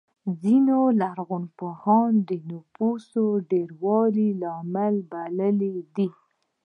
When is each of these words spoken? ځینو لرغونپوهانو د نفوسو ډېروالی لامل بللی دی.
ځینو 0.41 0.79
لرغونپوهانو 1.01 2.21
د 2.29 2.31
نفوسو 2.49 3.23
ډېروالی 3.49 4.27
لامل 4.41 4.95
بللی 5.11 5.75
دی. 5.95 6.09